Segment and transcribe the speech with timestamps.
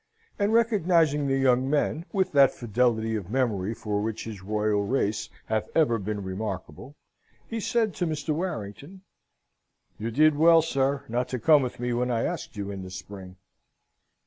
[0.39, 5.29] And, recognising the young men, with that fidelity of memory for which his Royal race
[5.45, 6.95] hath ever been remarkable,
[7.47, 8.33] he said to Mr.
[8.33, 9.03] Warrington:
[9.99, 12.89] "You did well, sir, not to come with me when I asked you in the
[12.89, 13.35] spring."